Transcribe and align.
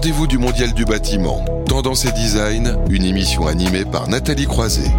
rendez-vous 0.00 0.26
du 0.26 0.38
Mondial 0.38 0.72
du 0.72 0.86
bâtiment. 0.86 1.44
Tendance 1.66 2.06
et 2.06 2.12
design, 2.12 2.74
une 2.88 3.04
émission 3.04 3.46
animée 3.46 3.84
par 3.84 4.08
Nathalie 4.08 4.46
Croiset. 4.46 4.90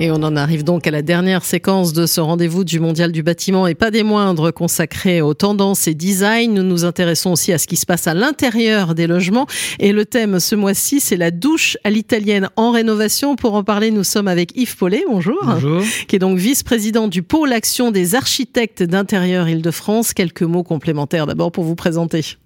Et 0.00 0.12
on 0.12 0.22
en 0.22 0.36
arrive 0.36 0.62
donc 0.62 0.86
à 0.86 0.92
la 0.92 1.02
dernière 1.02 1.44
séquence 1.44 1.92
de 1.92 2.06
ce 2.06 2.20
rendez-vous 2.20 2.62
du 2.62 2.78
Mondial 2.78 3.10
du 3.10 3.24
bâtiment 3.24 3.66
et 3.66 3.74
pas 3.74 3.90
des 3.90 4.04
moindres 4.04 4.54
consacré 4.54 5.20
aux 5.20 5.34
tendances 5.34 5.88
et 5.88 5.94
design. 5.94 6.54
Nous 6.54 6.62
nous 6.62 6.84
intéressons 6.84 7.32
aussi 7.32 7.52
à 7.52 7.58
ce 7.58 7.66
qui 7.66 7.74
se 7.74 7.84
passe 7.84 8.06
à 8.06 8.14
l'intérieur 8.14 8.94
des 8.94 9.08
logements. 9.08 9.48
Et 9.80 9.90
le 9.90 10.04
thème 10.04 10.38
ce 10.38 10.54
mois-ci, 10.54 11.00
c'est 11.00 11.16
la 11.16 11.32
douche 11.32 11.76
à 11.82 11.90
l'italienne 11.90 12.48
en 12.54 12.70
rénovation. 12.70 13.34
Pour 13.34 13.54
en 13.54 13.64
parler, 13.64 13.90
nous 13.90 14.04
sommes 14.04 14.28
avec 14.28 14.56
Yves 14.56 14.76
Paulet, 14.76 15.02
bonjour. 15.08 15.40
Bonjour. 15.42 15.82
Qui 16.06 16.14
est 16.14 16.20
donc 16.20 16.38
vice-président 16.38 17.08
du 17.08 17.24
pôle 17.24 17.52
action 17.52 17.90
des 17.90 18.14
architectes 18.14 18.84
d'intérieur 18.84 19.48
Île-de-France. 19.48 20.14
Quelques 20.14 20.42
mots 20.42 20.62
complémentaires 20.62 21.26
d'abord 21.26 21.50
pour 21.50 21.64
vous 21.64 21.74
présenter. 21.74 22.36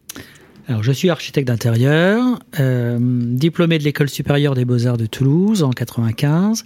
Alors, 0.69 0.83
je 0.83 0.93
suis 0.93 1.11
architecte 1.11 1.49
d'intérieur, 1.49 2.39
euh, 2.61 2.97
diplômé 3.01 3.79
de 3.79 3.85
l'école 3.85 4.09
supérieure 4.09 4.55
des 4.55 4.65
beaux-arts 4.65 4.97
de 4.97 5.07
Toulouse 5.07 5.63
en 5.65 5.71
95 5.71 6.65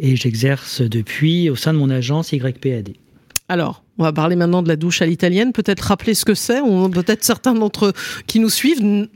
et 0.00 0.16
j'exerce 0.16 0.80
depuis 0.80 1.50
au 1.50 1.56
sein 1.56 1.72
de 1.72 1.78
mon 1.78 1.90
agence 1.90 2.32
YPAD. 2.32 2.94
Alors, 3.48 3.84
on 3.98 4.02
va 4.02 4.12
parler 4.12 4.34
maintenant 4.34 4.62
de 4.62 4.68
la 4.68 4.76
douche 4.76 5.02
à 5.02 5.06
l'italienne. 5.06 5.52
Peut-être 5.52 5.80
rappeler 5.80 6.14
ce 6.14 6.24
que 6.24 6.34
c'est. 6.34 6.60
Peut-être 6.92 7.22
certains 7.22 7.52
d'entre 7.52 7.86
eux 7.86 7.92
qui 8.26 8.40
nous 8.40 8.48
suivent 8.48 8.82
ne 8.82 9.06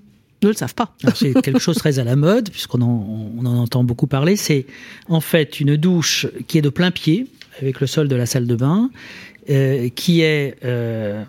le 0.43 0.52
savent 0.52 0.74
pas. 0.74 0.95
C'est 1.15 1.41
quelque 1.41 1.59
chose 1.59 1.77
très 1.77 1.98
à 1.98 2.05
la 2.05 2.16
mode, 2.16 2.51
puisqu'on 2.51 2.83
en, 2.83 3.33
on 3.38 3.47
en 3.47 3.57
entend 3.57 3.83
beaucoup 3.83 4.07
parler. 4.07 4.37
C'est 4.37 4.66
en 5.09 5.20
fait 5.20 5.59
une 5.59 5.77
douche 5.77 6.27
qui 6.47 6.59
est 6.59 6.62
de 6.62 6.69
plein 6.69 6.91
pied, 6.91 7.29
avec 7.62 7.80
le 7.80 7.87
sol 7.87 8.09
de 8.09 8.16
la 8.16 8.27
salle 8.27 8.46
de 8.46 8.57
bain, 8.57 8.91
euh, 9.48 9.88
qui 9.88 10.21
est 10.21 10.57
euh, 10.65 11.23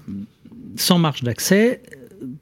sans 0.76 1.00
marche 1.00 1.24
d'accès, 1.24 1.82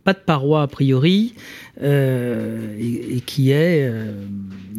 pas 0.04 0.14
de 0.14 0.20
paroi 0.20 0.64
a 0.64 0.68
priori, 0.68 1.36
euh, 1.84 2.76
et, 2.80 3.18
et, 3.18 3.22
qui 3.22 3.52
est 3.52 3.92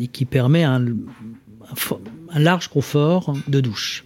et 0.00 0.06
qui 0.08 0.24
permet 0.24 0.64
un, 0.64 0.84
un 0.84 1.74
large 2.38 2.68
confort 2.68 3.34
de 3.48 3.60
douche. 3.60 4.04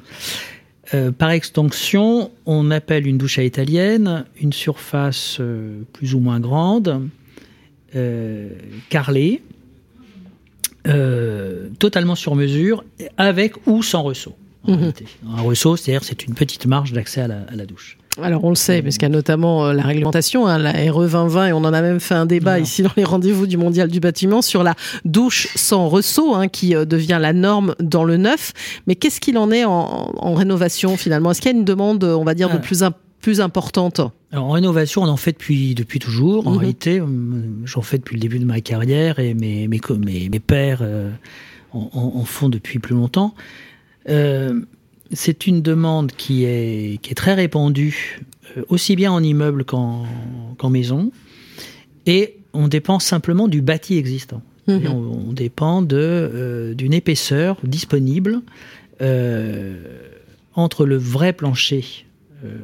Euh, 0.95 1.12
par 1.12 1.31
extension, 1.31 2.31
on 2.47 2.70
appelle 2.70 3.07
une 3.07 3.19
douche 3.19 3.39
à 3.39 3.45
italienne 3.45 4.25
une 4.41 4.53
surface 4.53 5.37
euh, 5.41 5.83
plus 5.93 6.15
ou 6.15 6.20
moins 6.20 6.41
grande, 6.41 7.09
euh, 7.95 8.51
carrelée, 8.89 9.43
totalement 11.79 12.15
sur 12.15 12.35
mesure, 12.35 12.83
avec 13.19 13.55
ou 13.67 13.83
sans 13.83 14.03
ressaut. 14.03 14.35
Mmh. 14.67 14.89
Un 15.37 15.42
ressaut, 15.42 15.77
c'est-à-dire 15.77 16.03
c'est 16.03 16.25
une 16.25 16.35
petite 16.35 16.65
marge 16.65 16.92
d'accès 16.92 17.20
à, 17.20 17.25
à 17.25 17.57
la 17.57 17.67
douche. 17.67 17.98
Alors 18.22 18.44
on 18.44 18.50
le 18.50 18.56
sait, 18.56 18.83
parce 18.83 18.97
qu'il 18.97 19.08
y 19.08 19.11
a 19.11 19.14
notamment 19.14 19.66
euh, 19.66 19.72
la 19.72 19.83
réglementation, 19.83 20.47
hein, 20.47 20.58
la 20.58 20.72
RE 20.72 21.06
2020, 21.06 21.47
et 21.47 21.52
on 21.52 21.58
en 21.58 21.72
a 21.72 21.83
même 21.83 22.00
fait 22.00 22.14
un 22.14 22.27
débat 22.27 22.58
non. 22.58 22.64
ici 22.64 22.83
dans 22.83 22.91
les 22.97 23.05
rendez-vous 23.05 23.47
du 23.47 23.56
Mondial 23.56 23.88
du 23.88 24.00
bâtiment 24.00 24.42
sur 24.42 24.62
la 24.62 24.74
douche 25.05 25.48
sans 25.55 25.88
ressaut, 25.88 26.34
hein, 26.34 26.48
qui 26.48 26.74
euh, 26.74 26.84
devient 26.84 27.19
la 27.20 27.33
norme 27.33 27.74
dans 27.80 28.05
le 28.05 28.16
neuf. 28.16 28.52
Mais 28.86 28.94
qu'est-ce 28.94 29.20
qu'il 29.20 29.39
en 29.39 29.50
est 29.50 29.64
en, 29.64 30.12
en 30.16 30.34
rénovation 30.34 30.96
finalement? 30.96 31.30
Est-ce 31.30 31.41
qu'il 31.41 31.52
y 31.52 31.55
a 31.55 31.58
une 31.58 31.64
demande, 31.64 32.05
on 32.05 32.24
va 32.24 32.34
dire, 32.34 32.50
de 32.50 32.58
plus, 32.58 32.83
plus 33.20 33.41
importante? 33.41 34.00
Alors, 34.33 34.46
en 34.46 34.50
rénovation, 34.50 35.02
on 35.02 35.08
en 35.08 35.16
fait 35.16 35.33
depuis, 35.33 35.74
depuis 35.74 35.98
toujours. 35.98 36.46
En 36.46 36.52
mmh. 36.52 36.58
réalité, 36.58 37.02
j'en 37.64 37.83
fais 37.83 37.98
depuis 37.98 38.16
le 38.16 38.20
début 38.20 38.39
de 38.39 38.44
ma 38.44 38.61
carrière 38.61 39.19
et 39.19 39.34
mes, 39.34 39.69
mes, 39.69 39.80
mes, 39.98 40.28
mes 40.28 40.41
pères 40.41 40.80
euh, 40.83 41.11
en, 41.72 41.89
en, 41.94 42.24
font 42.24 42.48
depuis 42.48 42.78
plus 42.78 42.94
longtemps. 42.94 43.34
Euh, 44.08 44.61
c'est 45.12 45.47
une 45.47 45.62
demande 45.62 46.12
qui 46.12 46.45
est, 46.45 47.01
qui 47.03 47.11
est 47.11 47.14
très 47.14 47.34
répandue, 47.34 48.20
euh, 48.56 48.64
aussi 48.69 48.97
bien 48.97 49.12
en 49.12 49.23
immeuble 49.23 49.64
qu'en 49.64 50.06
qu 50.59 50.67
maison, 50.69 51.11
et 52.06 52.37
on 52.53 52.69
dépend 52.69 52.98
simplement 52.98 53.48
du 53.48 53.62
bâti 53.62 53.97
existant. 53.97 54.42
Mmh. 54.67 54.86
On, 54.89 55.29
on, 55.29 55.33
dépend 55.33 55.83
d'une 55.83 55.96
euh, 55.96 56.74
épaisseur 56.91 57.57
disponible 57.63 58.42
euh, 59.01 59.77
entre 60.55 60.85
le 60.85 60.96
vrai 60.96 61.33
plancher, 61.33 61.85
euh, 62.45 62.58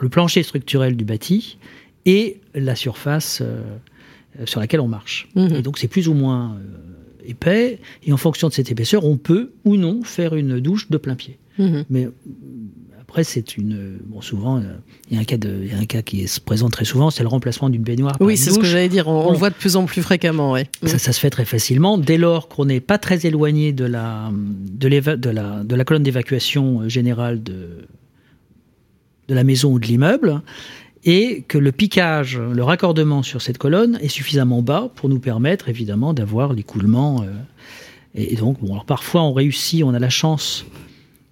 le 0.00 0.08
plancher 0.08 0.42
structurel 0.42 0.96
du 0.96 1.04
bâti, 1.04 1.58
et 2.04 2.40
la 2.54 2.76
surface 2.76 3.42
sur 4.44 4.60
laquelle 4.60 4.80
on 4.80 4.88
marche. 4.88 5.28
Mmh. 5.34 5.54
Et 5.56 5.62
donc 5.62 5.78
c'est 5.78 5.88
plus 5.88 6.08
ou 6.08 6.14
moins 6.14 6.56
épais, 7.28 7.78
et 8.04 8.12
en 8.12 8.16
fonction 8.16 8.48
de 8.48 8.52
cette 8.52 8.70
épaisseur, 8.70 9.04
on 9.04 9.16
peut 9.16 9.52
ou 9.64 9.76
non 9.76 10.02
faire 10.02 10.34
une 10.34 10.60
douche 10.60 10.90
de 10.90 10.96
plein 10.96 11.14
pied. 11.14 11.38
Mmh. 11.58 11.82
Mais 11.90 12.08
après, 13.00 13.24
c'est 13.24 13.56
une. 13.56 13.98
Bon, 14.06 14.20
souvent, 14.20 14.60
il 15.10 15.14
y, 15.14 15.18
a 15.18 15.20
un 15.20 15.24
cas 15.24 15.36
de, 15.36 15.64
y 15.64 15.72
a 15.72 15.78
un 15.78 15.84
cas 15.84 16.02
qui 16.02 16.26
se 16.26 16.40
présente 16.40 16.72
très 16.72 16.84
souvent, 16.84 17.10
c'est 17.10 17.22
le 17.22 17.28
remplacement 17.28 17.70
d'une 17.70 17.82
baignoire. 17.82 18.16
Oui, 18.20 18.36
c'est 18.36 18.50
ce 18.50 18.58
que 18.58 18.66
j'allais 18.66 18.88
dire. 18.88 19.08
On, 19.08 19.30
le 19.30 19.38
voit 19.38 19.50
de 19.50 19.54
plus 19.54 19.76
en 19.76 19.84
plus 19.84 20.02
fréquemment. 20.02 20.52
Ouais. 20.52 20.68
Ça, 20.82 20.98
ça, 20.98 21.12
se 21.12 21.20
fait 21.20 21.30
très 21.30 21.44
facilement 21.44 21.98
dès 21.98 22.18
lors 22.18 22.48
qu'on 22.48 22.64
n'est 22.64 22.80
pas 22.80 22.98
très 22.98 23.24
éloigné 23.24 23.72
de 23.72 23.84
la, 23.84 24.30
de, 24.32 24.88
de 24.88 25.30
la, 25.30 25.62
de 25.62 25.74
la 25.74 25.84
colonne 25.84 26.02
d'évacuation 26.02 26.88
générale 26.88 27.42
de, 27.42 27.86
de 29.28 29.34
la 29.34 29.44
maison 29.44 29.72
ou 29.72 29.78
de 29.78 29.86
l'immeuble 29.86 30.42
et 31.06 31.44
que 31.46 31.56
le 31.56 31.70
piquage, 31.70 32.36
le 32.38 32.62
raccordement 32.64 33.22
sur 33.22 33.40
cette 33.40 33.58
colonne 33.58 33.96
est 34.02 34.08
suffisamment 34.08 34.60
bas 34.60 34.90
pour 34.96 35.08
nous 35.08 35.20
permettre 35.20 35.68
évidemment 35.68 36.12
d'avoir 36.12 36.52
l'écoulement. 36.52 37.22
Euh, 37.22 37.32
et, 38.16 38.34
donc, 38.34 38.58
parfois 38.86 39.22
on 39.22 39.32
réussit, 39.32 39.84
on 39.84 39.94
a 39.94 40.00
la 40.00 40.10
chance 40.10 40.66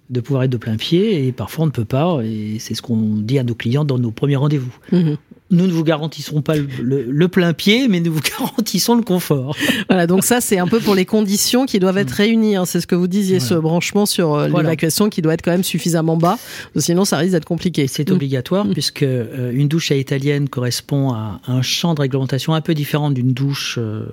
de 0.09 0.21
pouvoir 0.21 0.43
être 0.43 0.51
de 0.51 0.57
plein 0.57 0.77
pied 0.77 1.27
et 1.27 1.31
parfois 1.31 1.63
on 1.63 1.67
ne 1.67 1.71
peut 1.71 1.85
pas 1.85 2.19
et 2.23 2.57
c'est 2.59 2.75
ce 2.75 2.81
qu'on 2.81 3.17
dit 3.17 3.37
à 3.37 3.43
nos 3.43 3.55
clients 3.55 3.83
dans 3.83 3.99
nos 3.99 4.11
premiers 4.11 4.35
rendez-vous. 4.37 4.75
Mmh. 4.91 5.15
Nous 5.51 5.67
ne 5.67 5.71
vous 5.71 5.83
garantisserons 5.83 6.41
pas 6.41 6.55
le, 6.55 6.67
le, 6.81 7.03
le, 7.03 7.27
plein 7.27 7.53
pied, 7.53 7.87
mais 7.87 7.99
nous 7.99 8.11
vous 8.11 8.21
garantissons 8.39 8.95
le 8.95 9.03
confort. 9.03 9.55
Voilà, 9.87 10.07
donc 10.07 10.23
ça 10.23 10.41
c'est 10.41 10.57
un 10.57 10.65
peu 10.65 10.79
pour 10.79 10.95
les 10.95 11.05
conditions 11.05 11.67
qui 11.67 11.77
doivent 11.77 11.99
être 11.99 12.11
réunies. 12.11 12.55
Hein. 12.55 12.65
C'est 12.65 12.81
ce 12.81 12.87
que 12.87 12.95
vous 12.95 13.07
disiez, 13.07 13.37
voilà. 13.37 13.55
ce 13.55 13.61
branchement 13.61 14.07
sur 14.07 14.33
euh, 14.33 14.47
voilà. 14.47 14.63
l'évacuation 14.63 15.07
qui 15.09 15.21
doit 15.21 15.35
être 15.35 15.43
quand 15.43 15.51
même 15.51 15.63
suffisamment 15.63 16.17
bas, 16.17 16.39
sinon 16.77 17.05
ça 17.05 17.17
risque 17.17 17.33
d'être 17.33 17.45
compliqué. 17.45 17.85
C'est 17.85 18.09
mmh. 18.09 18.13
obligatoire 18.13 18.65
mmh. 18.65 18.73
puisque 18.73 19.03
euh, 19.03 19.51
une 19.53 19.67
douche 19.67 19.91
à 19.91 19.95
italienne 19.95 20.49
correspond 20.49 21.11
à 21.11 21.39
un 21.45 21.61
champ 21.61 21.93
de 21.93 22.01
réglementation 22.01 22.55
un 22.55 22.61
peu 22.61 22.73
différent 22.73 23.11
d'une 23.11 23.33
douche 23.33 23.77
euh, 23.79 24.07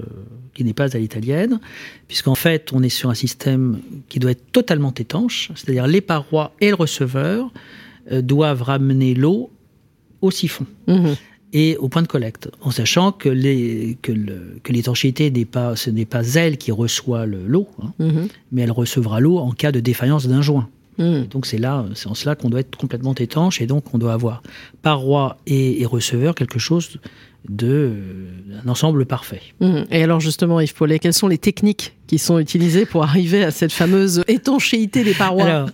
qui 0.52 0.64
n'est 0.64 0.74
pas 0.74 0.94
à 0.94 0.98
l'italienne, 0.98 1.60
puisqu'en 2.08 2.34
fait 2.34 2.74
on 2.74 2.82
est 2.82 2.90
sur 2.90 3.08
un 3.08 3.14
système 3.14 3.78
qui 4.10 4.18
doit 4.18 4.32
être 4.32 4.52
totalement 4.52 4.92
étanche, 4.92 5.50
c'est-à-dire 5.54 5.86
les 5.86 6.02
parois 6.02 6.52
et 6.60 6.68
le 6.68 6.74
receveur 6.74 7.50
doivent 8.10 8.62
ramener 8.62 9.14
l'eau 9.14 9.50
au 10.22 10.30
siphon. 10.30 10.66
Mmh. 10.86 11.10
Et 11.54 11.76
au 11.76 11.90
point 11.90 12.00
de 12.00 12.06
collecte, 12.06 12.50
en 12.62 12.70
sachant 12.70 13.12
que 13.12 13.28
les 13.28 13.98
que 14.00 14.10
le, 14.10 14.58
que 14.62 14.72
l'étanchéité 14.72 15.30
n'est 15.30 15.44
pas 15.44 15.76
ce 15.76 15.90
n'est 15.90 16.06
pas 16.06 16.26
elle 16.34 16.56
qui 16.56 16.72
reçoit 16.72 17.26
l'eau, 17.26 17.68
hein, 17.82 17.92
mmh. 17.98 18.20
mais 18.52 18.62
elle 18.62 18.70
recevra 18.70 19.20
l'eau 19.20 19.36
en 19.36 19.50
cas 19.50 19.70
de 19.70 19.80
défaillance 19.80 20.26
d'un 20.26 20.40
joint. 20.40 20.68
Mmh. 20.98 21.22
Donc 21.30 21.46
c'est 21.46 21.58
là, 21.58 21.86
c'est 21.94 22.08
en 22.08 22.14
cela 22.14 22.34
qu'on 22.34 22.50
doit 22.50 22.60
être 22.60 22.76
complètement 22.76 23.14
étanche 23.14 23.60
et 23.60 23.66
donc 23.66 23.94
on 23.94 23.98
doit 23.98 24.12
avoir 24.12 24.42
paroi 24.82 25.38
et, 25.46 25.80
et 25.80 25.86
receveur 25.86 26.34
quelque 26.34 26.58
chose 26.58 26.98
de 27.48 27.92
un 28.64 28.68
ensemble 28.68 29.04
parfait. 29.04 29.42
Mmh. 29.60 29.82
Et 29.90 30.02
alors 30.02 30.20
justement, 30.20 30.60
Yves 30.60 30.74
Paulet, 30.74 30.98
quelles 30.98 31.12
sont 31.12 31.28
les 31.28 31.38
techniques 31.38 31.94
qui 32.06 32.18
sont 32.18 32.38
utilisées 32.38 32.86
pour 32.86 33.02
arriver 33.02 33.42
à 33.42 33.50
cette 33.50 33.72
fameuse 33.72 34.22
étanchéité 34.28 35.02
des 35.02 35.14
parois? 35.14 35.44
Alors, 35.44 35.68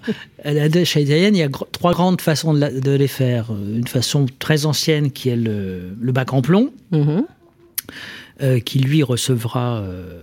à 0.44 0.52
la 0.52 0.66
italienne, 0.66 1.36
il 1.36 1.38
y 1.38 1.42
a 1.42 1.48
gr 1.48 1.64
trois 1.72 1.92
grandes 1.92 2.20
façons 2.20 2.54
de, 2.54 2.60
la, 2.60 2.70
de, 2.70 2.90
les 2.92 3.08
faire. 3.08 3.50
Une 3.50 3.86
façon 3.86 4.26
très 4.38 4.64
ancienne 4.64 5.10
qui 5.10 5.28
est 5.28 5.36
le, 5.36 5.96
le 6.00 6.12
bac 6.12 6.32
en 6.32 6.40
plomb, 6.40 6.72
mmh. 6.92 7.20
euh, 8.40 8.60
qui 8.60 8.78
lui 8.78 9.02
recevra 9.02 9.78
euh, 9.78 10.22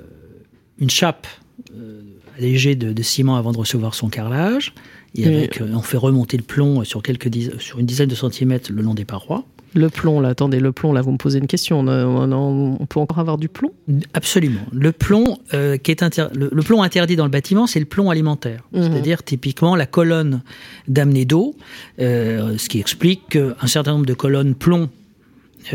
une 0.79 0.89
chape 0.89 1.27
euh, 1.75 2.01
allégée 2.37 2.75
de, 2.75 2.93
de, 2.93 3.03
ciment 3.03 3.37
avant 3.37 3.51
de 3.51 3.57
recevoir 3.57 3.93
son 3.93 4.09
carrelage. 4.09 4.73
Et 5.15 5.25
avec, 5.25 5.61
mmh. 5.61 5.75
on 5.75 5.81
fait 5.81 5.97
remonter 5.97 6.35
le 6.37 6.43
plomb 6.43 6.83
sur, 6.83 7.01
quelques 7.01 7.29
sur 7.59 7.79
une 7.79 7.85
dizaine 7.85 8.09
de 8.09 8.15
centimètres 8.15 8.71
le 8.71 8.81
long 8.81 8.93
des 8.93 9.05
parois. 9.05 9.45
Le 9.73 9.89
plomb, 9.89 10.21
là, 10.21 10.29
attendez, 10.29 10.61
le 10.61 10.71
plomb, 10.71 10.93
là, 10.93 11.01
vous 11.01 11.11
me 11.11 11.17
posez 11.17 11.37
une 11.37 11.47
question. 11.47 11.81
On, 11.81 11.87
on, 11.87 12.77
on 12.79 12.85
peut 12.85 12.99
encore 12.99 13.19
avoir 13.19 13.37
du 13.37 13.49
plomb? 13.49 13.71
Absolument. 14.13 14.61
Le 14.71 14.93
plomb, 14.93 15.37
euh, 15.53 15.75
qui 15.77 15.91
est 15.91 16.01
inter... 16.01 16.27
le, 16.33 16.49
le, 16.51 16.61
plomb 16.63 16.81
interdit 16.81 17.17
dans 17.17 17.25
le 17.25 17.29
bâtiment, 17.29 17.67
c'est 17.67 17.79
le 17.79 17.85
plomb 17.85 18.09
alimentaire. 18.09 18.63
Mmh. 18.71 18.83
C'est-à-dire, 18.83 19.23
typiquement, 19.23 19.75
la 19.75 19.85
colonne 19.85 20.41
d'amener 20.87 21.25
d'eau, 21.25 21.55
euh, 21.99 22.57
ce 22.57 22.69
qui 22.69 22.79
explique 22.79 23.29
qu'un 23.29 23.67
certain 23.67 23.91
nombre 23.91 24.05
de 24.05 24.13
colonnes 24.13 24.55
plomb 24.55 24.83
euh, 24.83 24.87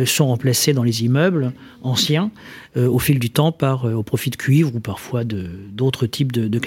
sont 0.05 0.27
remplacées 0.27 0.73
dans 0.73 0.83
les 0.83 1.05
immeubles 1.05 1.53
anciens 1.83 2.31
euh, 2.77 2.89
au 2.89 2.99
fil 2.99 3.19
du 3.19 3.31
temps 3.31 3.53
par 3.53 3.87
euh, 3.87 3.95
au 3.95 4.03
profit 4.03 4.31
de 4.31 4.37
cuivre 4.37 4.75
ou 4.75 4.81
parfois 4.81 5.25
d'autres 5.25 6.07
types 6.07 6.33
de, 6.33 6.49
de. 6.49 6.61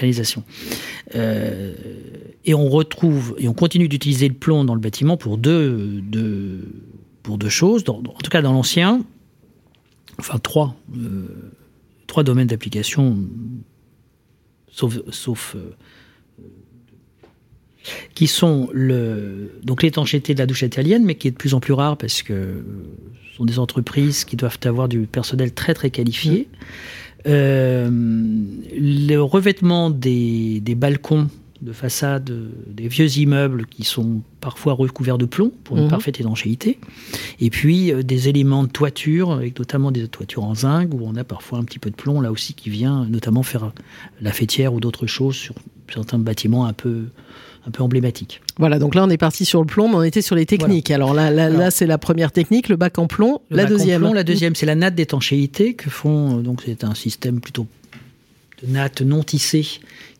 Euh, 1.15 1.73
et 2.45 2.53
on 2.53 2.67
retrouve 2.69 3.35
et 3.37 3.47
on 3.47 3.53
continue 3.53 3.87
d'utiliser 3.87 4.27
le 4.27 4.33
plomb 4.33 4.65
dans 4.65 4.75
le 4.75 4.81
bâtiment 4.81 5.17
pour 5.17 5.37
deux, 5.37 6.01
deux 6.01 6.59
pour 7.23 7.37
deux 7.37 7.49
choses. 7.49 7.83
En 7.87 8.01
tout 8.01 8.29
cas, 8.29 8.41
dans 8.41 8.51
l'ancien, 8.51 9.03
enfin 10.19 10.37
trois, 10.39 10.75
euh, 10.95 11.27
trois 12.07 12.23
domaines 12.23 12.47
d'application, 12.47 13.17
sauf, 14.69 15.55
euh, 15.55 15.75
qui 18.13 18.27
sont 18.27 18.69
le, 18.73 19.51
donc 19.63 19.83
l'étanchéité 19.83 20.33
de 20.33 20.39
la 20.39 20.45
douche 20.45 20.61
italienne, 20.61 21.03
mais 21.03 21.15
qui 21.15 21.27
est 21.27 21.31
de 21.31 21.37
plus 21.37 21.53
en 21.53 21.59
plus 21.59 21.73
rare 21.73 21.97
parce 21.97 22.21
que 22.21 22.63
ce 23.31 23.37
sont 23.37 23.45
des 23.45 23.59
entreprises 23.59 24.25
qui 24.25 24.35
doivent 24.35 24.59
avoir 24.63 24.87
du 24.87 25.01
personnel 25.01 25.53
très 25.53 25.73
très 25.73 25.89
qualifié. 25.89 26.47
Euh, 27.25 27.89
le 27.89 29.17
revêtement 29.17 29.89
des, 29.89 30.59
des 30.59 30.75
balcons 30.75 31.29
de 31.63 31.71
façade 31.71 32.29
des 32.67 32.87
vieux 32.87 33.17
immeubles 33.17 33.65
qui 33.65 33.83
sont 33.83 34.21
parfois 34.41 34.73
recouverts 34.73 35.17
de 35.17 35.25
plomb 35.25 35.51
pour 35.63 35.77
une 35.77 35.85
mhm. 35.85 35.89
parfaite 35.89 36.19
étanchéité. 36.19 36.77
Et 37.39 37.49
puis 37.49 37.91
euh, 37.91 38.03
des 38.03 38.27
éléments 38.27 38.63
de 38.63 38.69
toiture, 38.69 39.31
avec 39.31 39.57
notamment 39.57 39.91
des 39.91 40.07
toitures 40.07 40.43
en 40.43 40.55
zinc, 40.55 40.93
où 40.93 40.99
on 41.03 41.15
a 41.15 41.23
parfois 41.23 41.59
un 41.59 41.63
petit 41.63 41.79
peu 41.79 41.89
de 41.89 41.95
plomb 41.95 42.19
là 42.19 42.31
aussi 42.31 42.53
qui 42.53 42.69
vient 42.69 43.05
notamment 43.05 43.43
faire 43.43 43.71
la 44.21 44.31
fêtière 44.31 44.73
ou 44.73 44.79
d'autres 44.79 45.07
choses 45.07 45.35
sur 45.35 45.55
certains 45.91 46.19
bâtiments 46.19 46.65
un 46.65 46.73
peu 46.73 47.05
un 47.65 47.71
peu 47.71 47.81
emblématique. 47.81 48.41
Voilà, 48.57 48.77
donc 48.77 48.93
là 48.93 49.05
on 49.05 49.09
est 49.09 49.17
parti 49.17 49.45
sur 49.45 49.61
le 49.61 49.65
plomb, 49.65 49.87
mais 49.87 49.95
on 49.95 50.03
était 50.03 50.21
sur 50.21 50.35
les 50.35 50.45
techniques. 50.45 50.91
Alors 50.91 51.13
là, 51.13 51.31
là, 51.31 51.71
c'est 51.71 51.87
la 51.87 51.97
première 51.97 52.33
technique, 52.33 52.67
le 52.67 52.75
bac 52.75 52.99
en 52.99 53.07
plomb. 53.07 53.39
la 53.49 53.63
deuxième. 53.63 54.01
plomb, 54.01 54.11
la 54.11 54.25
deuxième, 54.25 54.53
c'est 54.53 54.65
la 54.65 54.75
natte 54.75 54.95
d'étanchéité 54.95 55.73
que 55.73 55.89
font. 55.89 56.41
Donc 56.41 56.63
c'est 56.65 56.83
un 56.83 56.93
système 56.93 57.39
plutôt 57.39 57.67
de 58.61 58.71
natte 58.71 59.01
non 59.01 59.23
tissée 59.23 59.65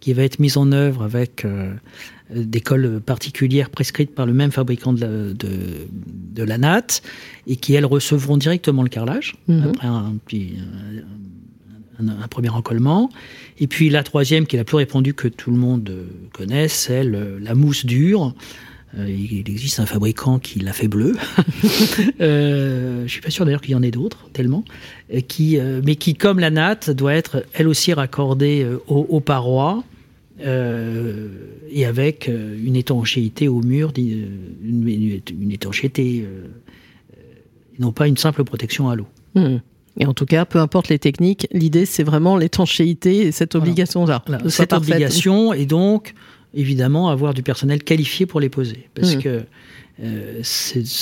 qui 0.03 0.11
va 0.11 0.23
être 0.23 0.39
mise 0.39 0.57
en 0.57 0.73
œuvre 0.73 1.01
avec 1.01 1.45
euh, 1.45 1.73
des 2.29 2.59
cols 2.59 3.00
particulières 3.00 3.69
prescrites 3.69 4.13
par 4.13 4.25
le 4.25 4.33
même 4.33 4.51
fabricant 4.51 4.91
de 4.91 5.00
la, 5.00 5.07
de, 5.07 6.44
la 6.44 6.57
natte 6.57 7.01
et 7.47 7.55
qui 7.55 7.73
elles 7.73 7.85
recevront 7.85 8.35
directement 8.35 8.83
le 8.83 8.89
carrelage 8.89 9.38
mhm. 9.47 9.69
après 9.69 9.88
un, 9.88 10.15
petit, 10.25 10.55
un, 12.00 12.27
premier 12.27 12.50
encollement. 12.50 13.09
Et 13.59 13.67
puis 13.67 13.89
la 13.89 14.03
troisième, 14.03 14.45
qui 14.45 14.57
est 14.57 14.59
la 14.59 14.65
plus 14.65 14.75
répandue 14.75 15.13
que 15.13 15.29
tout 15.29 15.51
le 15.51 15.57
monde 15.57 15.89
connaît, 16.33 16.67
c'est 16.67 17.06
la 17.06 17.56
mousse 17.56 17.85
dure. 17.85 18.35
Euh, 18.97 19.09
il 19.09 19.49
existe 19.49 19.79
un 19.79 19.85
fabricant 19.85 20.38
qui 20.38 20.59
l'a 20.59 20.73
fait 20.73 20.88
bleu. 20.88 21.15
euh, 22.21 23.03
je 23.06 23.11
suis 23.11 23.21
pas 23.21 23.31
sûr 23.31 23.45
d'ailleurs 23.45 23.61
qu'il 23.61 23.71
y 23.71 23.75
en 23.75 23.81
ait 23.81 23.91
d'autres, 23.91 24.29
tellement. 24.33 24.63
Qui, 25.27 25.57
euh, 25.57 25.81
mais 25.83 25.95
qui, 25.95 26.13
comme 26.13 26.39
la 26.39 26.51
natte, 26.51 26.89
doit 26.91 27.13
être 27.13 27.44
elle 27.53 27.67
aussi 27.67 27.94
raccordée 27.94 28.67
aux, 28.88 29.19
parois. 29.19 29.83
Et 30.39 31.85
avec 31.85 32.27
une 32.27 32.75
étanchéité 32.75 33.47
au 33.47 33.62
mur, 33.62 33.94
une, 33.97 34.88
une, 34.88 35.51
étanchéité, 35.51 36.27
non 37.80 37.91
pas 37.91 38.07
une 38.07 38.18
simple 38.18 38.44
protection 38.44 38.89
à 38.89 38.95
l'eau. 38.95 39.07
Mmh. 39.35 39.57
Et 40.00 40.06
en 40.06 40.13
tout 40.13 40.25
cas, 40.25 40.45
peu 40.45 40.59
importe 40.59 40.89
les 40.89 41.00
techniques, 41.00 41.47
l'idée 41.51 41.85
c'est 41.85 42.03
vraiment 42.03 42.35
l'étanchéité 42.35 43.27
et 43.27 43.31
cette 43.31 43.56
obligation-là. 43.56 44.24
Cette 44.47 44.74
obligation 44.74 45.53
et 45.53 45.65
donc 45.65 46.13
évidemment 46.53 47.09
avoir 47.09 47.33
du 47.33 47.44
personnel 47.44 47.83
qualifié 47.83 48.25
pour 48.25 48.39
les 48.39 48.50
poser, 48.50 48.89
parce 48.95 49.15
mmh. 49.15 49.21
que 49.21 49.44
euh, 50.03 50.41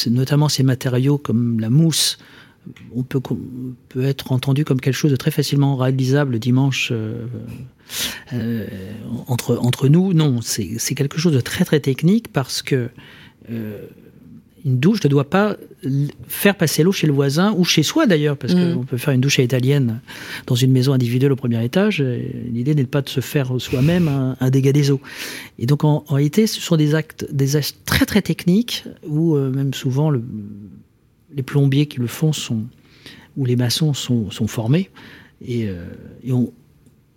notamment 0.08 0.50
ces 0.50 0.64
matériaux 0.64 1.18
comme 1.18 1.60
la 1.60 1.70
mousse. 1.70 2.18
On 2.96 3.04
peut, 3.04 3.20
peut 3.90 4.04
être 4.04 4.32
entendu 4.32 4.66
comme 4.66 4.80
quelque 4.80 4.96
chose 4.96 5.12
de 5.12 5.16
très 5.16 5.32
facilement 5.32 5.76
réalisable 5.76 6.38
dimanche 6.40 6.90
euh, 6.92 7.26
euh, 8.34 8.68
entre, 9.28 9.58
entre 9.58 9.88
nous. 9.88 10.14
Non, 10.14 10.42
c'est 10.42 10.96
quelque 10.96 11.18
chose 11.18 11.34
de 11.34 11.42
très 11.42 11.66
très 11.66 11.80
technique 11.80 12.32
parce 12.32 12.62
que 12.62 12.90
une 14.66 14.80
douche 14.80 15.04
ne 15.04 15.10
doit 15.10 15.30
pas 15.30 15.58
faire 16.28 16.56
passer 16.56 16.84
l'eau 16.84 16.92
chez 16.92 17.08
le 17.08 17.14
voisin 17.14 17.54
ou 17.58 17.64
chez 17.64 17.84
soi 17.84 18.06
d'ailleurs, 18.06 18.38
parce 18.38 18.54
mm. 18.54 18.76
qu'on 18.76 18.84
peut 18.84 18.98
faire 18.98 19.14
une 19.14 19.22
douche 19.22 19.40
à 19.40 19.44
italienne 19.44 20.02
dans 20.48 20.56
une 20.56 20.72
maison 20.72 20.94
individuelle 20.94 21.32
au 21.32 21.36
premier 21.36 21.64
étage. 21.64 22.02
L'idée 22.02 22.76
n'est 22.76 22.84
pas 22.86 23.02
de 23.02 23.10
se 23.10 23.22
faire 23.22 23.60
soi-même 23.60 24.36
un, 24.40 24.50
dégât 24.50 24.72
des 24.72 24.92
eaux. 24.92 25.02
Et 25.60 25.66
donc 25.66 25.84
en, 25.84 26.04
réalité, 26.10 26.48
ce 26.48 26.62
sont 26.62 26.78
des 26.78 26.96
actes, 26.96 27.28
des 27.32 27.56
actes 27.56 27.78
très 27.86 28.06
très 28.06 28.22
techniques 28.22 28.86
où 29.08 29.36
euh, 29.36 29.50
même 29.50 29.74
souvent 29.74 30.10
le, 30.10 30.24
les 31.36 31.44
plombiers 31.44 31.86
qui 31.86 32.00
le 32.00 32.08
font 32.08 32.34
sont 32.34 32.66
ou 33.38 33.46
les 33.46 33.56
maçons 33.56 33.94
sont, 33.94 34.30
sont 34.30 34.48
formés 34.48 34.90
et, 35.46 35.68
euh, 35.68 35.86
ont 36.30 36.52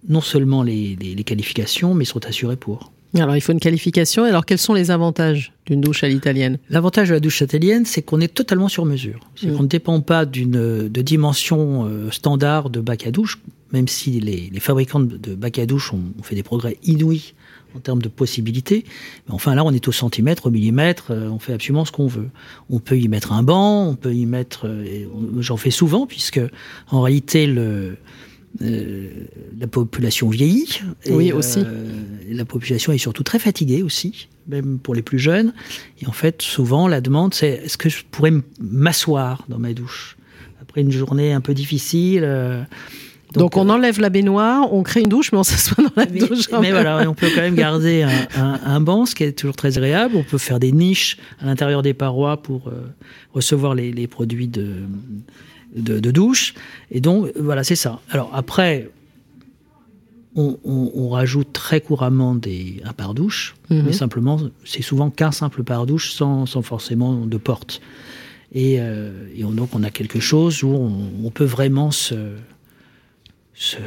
non 0.09 0.21
seulement 0.21 0.63
les, 0.63 0.97
les 0.97 1.25
qualifications, 1.25 1.95
mais 1.95 2.05
sont 2.05 2.25
assurés 2.27 2.57
pour. 2.57 2.93
Alors, 3.23 3.37
il 3.37 3.41
faut 3.41 3.53
une 3.53 3.61
qualification. 3.61 4.25
Alors, 4.25 4.45
quels 4.45 4.59
sont 4.59 4.75
les 4.75 4.91
avantages 4.91 5.53
d'une 5.67 5.81
douche 5.81 6.03
à 6.03 6.09
l'italienne? 6.09 6.59
L'avantage 6.69 7.09
de 7.09 7.15
la 7.15 7.21
douche 7.21 7.41
italienne, 7.41 7.85
c'est 7.85 8.03
qu'on 8.03 8.21
est 8.21 8.33
totalement 8.33 8.69
sur 8.69 8.85
mesure. 8.85 9.21
C'est 9.37 9.47
mm. 9.47 9.57
qu'on 9.57 9.63
ne 9.63 9.69
dépend 9.69 10.01
pas 10.01 10.27
d'une 10.27 10.89
de 10.89 11.03
dimension 11.03 11.87
euh, 11.87 12.11
standard 12.11 12.71
de 12.71 12.81
bac 12.81 13.07
à 13.07 13.13
douche, 13.13 13.41
même 13.73 13.87
si 13.87 14.21
les, 14.21 14.51
fabricants 14.59 15.01
de 15.01 15.35
bac 15.35 15.59
à 15.59 15.67
douche 15.67 15.93
ont, 15.93 16.03
fait 16.23 16.35
des 16.35 16.43
progrès 16.43 16.77
inouïs 16.83 17.35
en 17.75 17.81
termes 17.81 18.03
de 18.03 18.09
possibilités. 18.09 18.85
Mais 19.27 19.35
enfin, 19.35 19.55
là, 19.55 19.65
on 19.65 19.73
est 19.73 19.89
au 19.89 19.93
centimètre, 19.93 20.47
au 20.47 20.51
millimètre, 20.51 21.11
euh, 21.11 21.29
on 21.29 21.39
fait 21.39 21.53
absolument 21.53 21.85
ce 21.85 21.93
qu'on 21.93 22.07
veut. 22.07 22.31
On 22.71 22.79
peut 22.79 22.99
y 22.99 23.09
mettre 23.09 23.33
un 23.33 23.43
banc, 23.43 23.89
on 23.89 23.97
peut 23.97 24.15
y 24.15 24.27
mettre... 24.27 24.67
Euh, 24.67 25.07
j'en 25.39 25.57
fais 25.57 25.71
souvent, 25.71 26.07
puisque 26.07 26.41
en 26.91 27.03
réalité, 27.03 27.47
le 27.47 27.97
euh, 28.63 29.27
la 29.59 29.67
population 29.67 30.29
vieillit. 30.29 30.81
oui, 31.11 31.33
aussi. 31.33 31.61
Euh, 31.65 31.89
la 32.29 32.45
population 32.45 32.93
est 32.93 32.99
surtout 32.99 33.25
très 33.25 33.39
fatiguée 33.39 33.83
aussi, 33.83 34.29
même 34.47 34.79
pour 34.79 34.95
les 34.95 35.03
plus 35.03 35.19
jeunes. 35.19 35.53
Et 36.01 36.07
en 36.07 36.13
fait, 36.13 36.41
souvent, 36.41 36.87
la 36.87 37.01
demande, 37.01 37.35
c'est 37.35 37.63
est-ce 37.65 37.77
que 37.77 37.89
je 37.89 38.05
pourrais 38.09 38.33
m'asseoir 38.61 39.45
dans 39.49 39.59
ma 39.59 39.73
douche? 39.73 40.17
Après 40.61 40.83
une 40.83 40.93
journée 40.93 41.33
un 41.33 41.41
peu 41.41 41.53
difficile 41.53 42.23
euh, 42.25 42.63
donc, 43.35 43.57
on 43.57 43.69
enlève 43.69 44.01
la 44.01 44.11
baignoire, 44.11 44.73
on 44.73 44.83
crée 44.83 45.01
une 45.01 45.09
douche, 45.09 45.33
mais 45.33 45.39
on 45.39 45.43
s'assoit 45.45 45.83
dans 45.83 45.93
la 45.97 46.07
douche. 46.07 46.49
Mais 46.61 46.71
voilà, 46.71 47.09
on 47.09 47.15
peut 47.15 47.29
quand 47.35 47.43
même 47.43 47.55
garder 47.55 48.07
un, 48.37 48.81
banc, 48.81 49.07
ce 49.07 49.15
qui 49.15 49.25
est 49.25 49.33
toujours 49.33 49.57
très 49.57 49.77
agréable. 49.79 50.17
On 50.17 50.23
peut 50.23 50.39
faire 50.39 50.61
des 50.61 50.73
niches 50.73 51.19
à 51.41 51.47
l'intérieur 51.47 51.83
des 51.83 51.95
parois 51.95 52.43
pour 52.43 52.71
recevoir 53.33 53.75
les, 53.75 53.93
les 53.93 54.07
produits 54.07 54.49
de, 54.49 54.85
de, 55.75 56.11
douche. 56.11 56.55
Et 56.91 57.01
donc, 57.01 57.31
voilà, 57.37 57.65
c'est 57.65 57.77
ça. 57.77 58.01
Alors 58.11 58.31
après, 58.33 58.91
on, 60.37 61.09
rajoute 61.11 61.53
très 61.53 61.81
couramment 61.81 62.35
des, 62.35 62.81
un 62.85 62.93
pare-douche, 62.93 63.55
mhm. 63.71 63.85
mais 63.87 63.93
simplement, 63.93 64.41
c'est 64.65 64.83
souvent 64.83 65.11
qu'un 65.11 65.33
simple 65.33 65.63
pare-douche 65.63 66.13
sans, 66.13 66.47
forcément 66.63 67.27
de 67.27 67.37
porte. 67.37 67.81
Et, 68.53 68.77
euh, 68.79 69.11
donc, 69.37 69.71
on 69.75 69.83
a 69.83 69.91
quelque 69.91 70.21
chose 70.21 70.63
où 70.63 70.69
on, 70.69 71.31
peut 71.31 71.45
vraiment 71.45 71.91
se, 71.91 72.15
se 73.55 73.79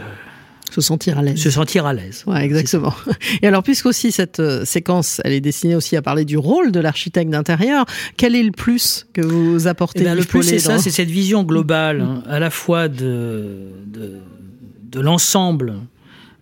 se 0.71 0.81
sentir 0.81 1.17
à 1.17 1.21
l'aise. 1.21 1.41
Se 1.41 1.49
sentir 1.49 1.85
à 1.85 1.93
l'aise. 1.93 2.23
Ouais, 2.27 2.43
exactement. 2.43 2.93
Et 3.41 3.47
alors, 3.47 3.63
puisque 3.63 3.85
aussi 3.85 4.11
cette 4.11 4.39
euh, 4.39 4.65
séquence, 4.65 5.21
elle 5.23 5.33
est 5.33 5.41
destinée 5.41 5.75
aussi 5.75 5.95
à 5.95 6.01
parler 6.01 6.25
du 6.25 6.37
rôle 6.37 6.71
de 6.71 6.79
l'architecte 6.79 7.31
d'intérieur, 7.31 7.85
quel 8.17 8.35
est 8.35 8.43
le 8.43 8.51
plus 8.51 9.07
que 9.13 9.21
vous 9.21 9.67
apportez 9.67 10.01
eh 10.01 10.05
ben, 10.05 10.15
Le 10.15 10.23
plus, 10.23 10.43
c'est 10.43 10.59
ça, 10.59 10.77
c'est 10.77 10.91
cette 10.91 11.09
vision 11.09 11.43
globale, 11.43 12.01
hein, 12.01 12.23
à 12.27 12.39
la 12.39 12.49
fois 12.49 12.89
de, 12.89 13.71
de, 13.85 14.99
l'ensemble 14.99 15.75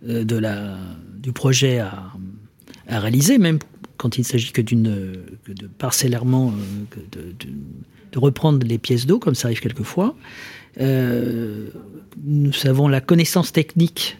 euh, 0.08 0.24
de 0.24 0.36
la, 0.36 0.76
du 1.18 1.32
projet 1.32 1.78
à, 1.78 1.92
à 2.88 3.00
réaliser, 3.00 3.38
même 3.38 3.58
quand 3.96 4.18
il 4.18 4.24
s'agit 4.24 4.52
que 4.52 4.62
d'une 4.62 4.82
de 4.82 5.66
parcellairement, 5.78 6.52
euh, 6.52 7.00
de, 7.12 7.46
de, 8.12 8.18
reprendre 8.18 8.66
les 8.66 8.78
pièces 8.78 9.04
d'eau, 9.04 9.18
comme 9.18 9.34
ça 9.34 9.48
arrive 9.48 9.60
quelquefois. 9.60 10.16
Euh, 10.80 11.68
nous 12.24 12.52
avons 12.64 12.88
la 12.88 13.00
connaissance 13.00 13.52
technique 13.52 14.18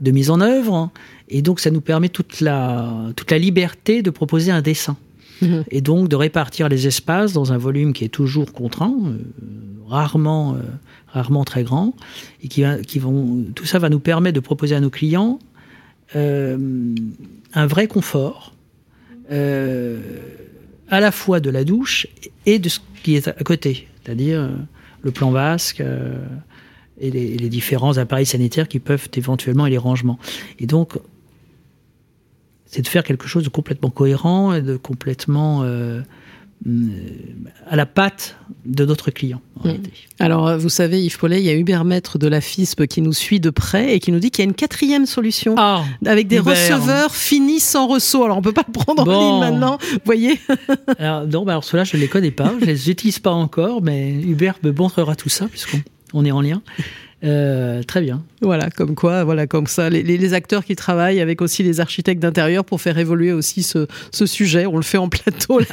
de 0.00 0.10
mise 0.10 0.30
en 0.30 0.40
œuvre, 0.40 0.90
et 1.28 1.42
donc 1.42 1.60
ça 1.60 1.70
nous 1.70 1.80
permet 1.80 2.08
toute 2.08 2.40
la, 2.40 3.12
toute 3.14 3.30
la 3.30 3.38
liberté 3.38 4.02
de 4.02 4.10
proposer 4.10 4.50
un 4.50 4.62
dessin. 4.62 4.96
Mhm. 5.40 5.64
Et 5.70 5.80
donc 5.80 6.08
de 6.08 6.16
répartir 6.16 6.68
les 6.68 6.86
espaces 6.86 7.32
dans 7.32 7.52
un 7.52 7.58
volume 7.58 7.92
qui 7.92 8.04
est 8.04 8.08
toujours 8.08 8.52
contraint, 8.52 8.94
euh, 9.06 9.18
rarement, 9.88 10.54
euh, 10.54 10.58
rarement 11.08 11.44
très 11.44 11.62
grand, 11.62 11.94
et 12.42 12.48
qui, 12.48 12.64
qui 12.86 12.98
vont, 12.98 13.44
tout 13.54 13.66
ça 13.66 13.78
va 13.78 13.88
nous 13.88 14.00
permettre 14.00 14.34
de 14.34 14.40
proposer 14.40 14.74
à 14.74 14.80
nos 14.80 14.90
clients 14.90 15.38
un 16.14 17.66
vrai 17.66 17.86
confort, 17.86 18.54
à 19.30 21.00
la 21.00 21.10
fois 21.10 21.40
de 21.40 21.48
la 21.48 21.64
douche 21.64 22.06
et 22.44 22.58
de 22.58 22.68
ce 22.68 22.80
qui 23.02 23.14
est 23.14 23.28
à 23.28 23.32
côté, 23.32 23.88
c'est-à-dire 24.04 24.50
le 25.02 25.10
plan 25.10 25.30
vasque 25.30 25.80
euh, 25.80 26.18
et, 26.98 27.10
les, 27.10 27.48
différents 27.48 27.98
appareils 27.98 28.26
sanitaires 28.26 28.68
qui 28.68 28.78
peuvent 28.78 29.08
éventuellement 29.14 29.66
et 29.66 29.70
les 29.70 29.78
rangements. 29.78 30.18
Et 30.58 30.66
donc, 30.66 30.98
c'est 32.66 32.82
de 32.82 32.88
faire 32.88 33.02
quelque 33.02 33.26
chose 33.26 33.44
de 33.44 33.48
complètement 33.48 33.90
cohérent 33.90 34.54
et 34.54 34.62
de 34.62 34.76
complètement 34.76 35.62
euh, 35.62 36.00
à 37.66 37.76
la 37.76 37.86
patte 37.86 38.36
de 38.64 38.84
notre 38.84 39.10
client. 39.10 39.40
Mm. 39.64 39.70
Alors, 40.20 40.56
vous 40.58 40.68
savez, 40.68 41.02
Yves 41.02 41.18
Paulet, 41.18 41.40
il 41.40 41.44
y 41.44 41.50
a 41.50 41.54
Hubert 41.54 41.84
Maître 41.84 42.18
de 42.18 42.28
la 42.28 42.40
FISP 42.40 42.86
qui 42.86 43.02
nous 43.02 43.12
suit 43.12 43.40
de 43.40 43.50
près 43.50 43.94
et 43.94 44.00
qui 44.00 44.12
nous 44.12 44.18
dit 44.18 44.30
qu'il 44.30 44.44
y 44.44 44.46
a 44.46 44.48
une 44.48 44.54
quatrième 44.54 45.06
solution 45.06 45.54
ah, 45.58 45.84
avec 46.06 46.28
des 46.28 46.38
receveurs 46.38 47.14
finis 47.14 47.60
sans 47.60 47.86
ressaut. 47.86 48.24
Alors, 48.24 48.38
on 48.38 48.42
peut 48.42 48.52
pas 48.52 48.64
le 48.66 48.72
prendre 48.72 49.08
en 49.08 49.40
ligne 49.40 49.40
maintenant, 49.40 49.78
vous 49.80 49.98
voyez 50.04 50.38
Alors, 50.98 51.26
non, 51.26 51.44
bah 51.44 51.52
alors 51.52 51.64
ceux-là, 51.64 51.84
je 51.84 51.96
ne 51.96 52.02
les 52.02 52.08
connais 52.08 52.30
pas, 52.30 52.52
je 52.60 52.66
les 52.66 52.90
utilise 52.90 53.18
pas 53.18 53.32
encore, 53.32 53.82
mais 53.82 54.12
Hubert 54.12 54.54
me 54.62 54.72
montrera 54.72 55.16
tout 55.16 55.28
ça 55.28 55.46
puisqu'on 55.48 55.80
on 56.14 56.24
est 56.24 56.32
en 56.32 56.40
lien. 56.40 56.62
Euh, 57.24 57.82
très 57.82 58.00
bien. 58.00 58.22
Voilà, 58.42 58.70
comme 58.70 58.96
quoi, 58.96 59.22
voilà, 59.22 59.46
comme 59.46 59.68
ça, 59.68 59.88
les, 59.88 60.02
les, 60.02 60.34
acteurs 60.34 60.64
qui 60.64 60.74
travaillent 60.74 61.20
avec 61.20 61.40
aussi 61.40 61.62
les 61.62 61.78
architectes 61.78 62.20
d'intérieur 62.20 62.64
pour 62.64 62.80
faire 62.80 62.98
évoluer 62.98 63.32
aussi 63.32 63.62
ce, 63.62 63.86
ce, 64.10 64.26
sujet. 64.26 64.66
On 64.66 64.76
le 64.76 64.82
fait 64.82 64.98
en 64.98 65.08
plateau, 65.08 65.60
là, 65.60 65.66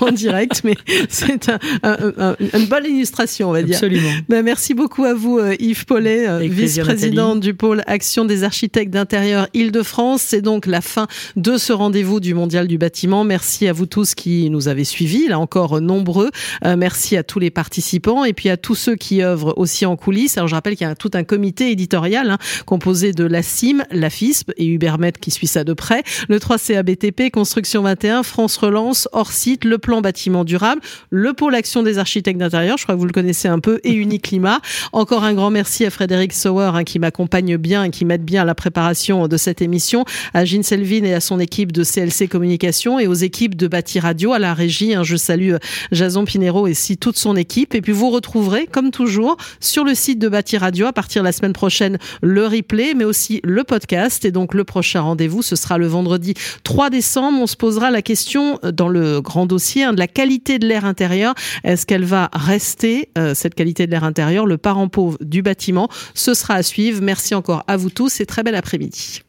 en, 0.00 0.10
direct, 0.12 0.62
mais 0.64 0.74
c'est 1.08 1.48
un, 1.48 1.58
un, 1.84 2.36
une 2.40 2.66
bonne 2.66 2.86
illustration, 2.86 3.50
on 3.50 3.52
va 3.52 3.62
dire. 3.62 3.76
Absolument. 3.76 4.10
Ben, 4.28 4.42
merci 4.42 4.74
beaucoup 4.74 5.04
à 5.04 5.14
vous, 5.14 5.38
euh, 5.38 5.54
Yves 5.60 5.84
Paulet, 5.84 6.28
euh, 6.28 6.38
vice-président 6.38 7.36
du 7.36 7.54
pôle 7.54 7.82
Action 7.86 8.24
des 8.24 8.42
architectes 8.42 8.92
d'intérieur 8.92 9.46
Île-de-France. 9.54 10.22
C'est 10.22 10.42
donc 10.42 10.66
la 10.66 10.80
fin 10.80 11.06
de 11.36 11.56
ce 11.56 11.72
rendez-vous 11.72 12.18
du 12.18 12.34
Mondial 12.34 12.66
du 12.66 12.78
bâtiment. 12.78 13.22
Merci 13.22 13.68
à 13.68 13.72
vous 13.72 13.86
tous 13.86 14.16
qui 14.16 14.50
nous 14.50 14.66
avez 14.66 14.84
suivis, 14.84 15.28
là 15.28 15.38
encore 15.38 15.80
nombreux. 15.80 16.30
merci 16.64 17.16
à 17.16 17.22
tous 17.22 17.38
les 17.38 17.50
participants 17.50 18.24
et 18.24 18.32
puis 18.32 18.48
à 18.48 18.56
tous 18.56 18.74
ceux 18.74 18.96
qui 18.96 19.22
œuvrent 19.22 19.54
aussi 19.56 19.86
en 19.86 19.96
coulisses. 19.96 20.36
Alors, 20.36 20.48
je 20.48 20.56
rappelle 20.56 20.74
qu'il 20.74 20.86
y 20.86 20.90
a 20.90 20.96
tout 20.96 21.10
un 21.14 21.22
comité 21.22 21.70
éditorial 21.70 22.07
hein, 22.16 22.38
composé 22.66 23.12
de 23.12 23.24
la 23.24 23.42
CIM, 23.42 23.84
la 23.90 24.10
FISP 24.10 24.52
et 24.56 24.66
Ubermet 24.66 25.12
qui 25.12 25.30
suit 25.30 25.46
ça 25.46 25.64
de 25.64 25.72
près, 25.72 26.02
le 26.28 26.38
3CABTP, 26.38 27.30
Construction 27.30 27.82
21, 27.82 28.22
France 28.22 28.56
Relance, 28.56 29.08
hors 29.12 29.32
site, 29.32 29.64
le 29.64 29.78
plan 29.78 30.00
bâtiment 30.00 30.44
durable, 30.44 30.80
le 31.10 31.32
pôle 31.32 31.54
action 31.54 31.82
des 31.82 31.98
architectes 31.98 32.38
d'intérieur, 32.38 32.78
je 32.78 32.84
crois 32.84 32.94
que 32.94 33.00
vous 33.00 33.06
le 33.06 33.12
connaissez 33.12 33.48
un 33.48 33.58
peu, 33.58 33.80
et 33.84 33.92
Uniclimat. 33.98 34.60
Encore 34.92 35.24
un 35.24 35.34
grand 35.34 35.50
merci 35.50 35.84
à 35.84 35.90
Frédéric 35.90 36.32
Sauer 36.32 36.70
hein, 36.74 36.84
qui 36.84 36.98
m'accompagne 36.98 37.56
bien 37.56 37.84
et 37.84 37.90
qui 37.90 38.04
m'aide 38.04 38.24
bien 38.24 38.42
à 38.42 38.44
la 38.44 38.54
préparation 38.54 39.28
de 39.28 39.36
cette 39.36 39.62
émission, 39.62 40.04
à 40.34 40.44
Jean 40.44 40.62
Selvin 40.62 41.04
et 41.04 41.14
à 41.14 41.20
son 41.20 41.40
équipe 41.40 41.72
de 41.72 41.84
CLC 41.84 42.28
Communication 42.28 42.98
et 42.98 43.06
aux 43.06 43.14
équipes 43.14 43.56
de 43.56 43.66
Bâti 43.68 44.00
Radio, 44.00 44.32
à 44.32 44.38
la 44.38 44.54
régie. 44.54 44.94
Hein, 44.94 45.02
je 45.02 45.16
salue 45.16 45.52
euh, 45.52 45.58
Jason 45.92 46.24
Pinero 46.24 46.66
et 46.66 46.74
si 46.74 46.96
toute 46.96 47.16
son 47.16 47.36
équipe. 47.36 47.74
Et 47.74 47.80
puis 47.80 47.92
vous 47.92 48.10
retrouverez, 48.10 48.66
comme 48.66 48.90
toujours, 48.90 49.36
sur 49.60 49.84
le 49.84 49.94
site 49.94 50.18
de 50.18 50.28
Bâti 50.28 50.56
Radio 50.56 50.86
à 50.86 50.92
partir 50.92 51.22
de 51.22 51.26
la 51.26 51.32
semaine 51.32 51.52
prochaine 51.52 51.97
le 52.22 52.46
replay, 52.46 52.94
mais 52.94 53.04
aussi 53.04 53.40
le 53.44 53.64
podcast. 53.64 54.24
Et 54.24 54.30
donc 54.30 54.54
le 54.54 54.64
prochain 54.64 55.00
rendez-vous, 55.00 55.42
ce 55.42 55.56
sera 55.56 55.78
le 55.78 55.86
vendredi 55.86 56.34
3 56.64 56.90
décembre. 56.90 57.38
On 57.40 57.46
se 57.46 57.56
posera 57.56 57.90
la 57.90 58.02
question 58.02 58.58
euh, 58.64 58.72
dans 58.72 58.88
le 58.88 59.20
grand 59.20 59.46
dossier 59.46 59.84
hein, 59.84 59.92
de 59.92 59.98
la 59.98 60.08
qualité 60.08 60.58
de 60.58 60.66
l'air 60.66 60.84
intérieur. 60.84 61.34
Est-ce 61.64 61.86
qu'elle 61.86 62.04
va 62.04 62.30
rester, 62.32 63.10
euh, 63.18 63.34
cette 63.34 63.54
qualité 63.54 63.86
de 63.86 63.90
l'air 63.90 64.04
intérieur, 64.04 64.46
le 64.46 64.58
parent 64.58 64.88
pauvre 64.88 65.18
du 65.20 65.42
bâtiment? 65.42 65.88
Ce 66.14 66.34
sera 66.34 66.54
à 66.54 66.62
suivre. 66.62 67.02
Merci 67.02 67.34
encore 67.34 67.64
à 67.66 67.76
vous 67.76 67.90
tous 67.90 68.20
et 68.20 68.26
très 68.26 68.42
bel 68.42 68.54
après-midi. 68.54 69.22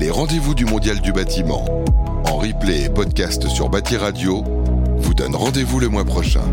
Les 0.00 0.10
rendez-vous 0.10 0.54
du 0.54 0.64
Mondial 0.64 1.00
du 1.00 1.12
bâtiment, 1.12 1.64
en 2.24 2.36
replay 2.36 2.84
et 2.84 2.88
podcast 2.88 3.48
sur 3.48 3.68
Bâti 3.68 3.96
Radio, 3.96 4.44
vous 4.96 5.14
donnent 5.14 5.34
rendez-vous 5.34 5.80
le 5.80 5.88
mois 5.88 6.04
prochain. 6.04 6.44